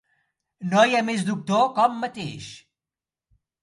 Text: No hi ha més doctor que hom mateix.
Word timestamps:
No 0.71 0.85
hi 0.85 0.97
ha 0.97 1.03
més 1.11 1.23
doctor 1.29 1.71
que 1.79 1.87
hom 1.87 2.03
mateix. 2.09 2.53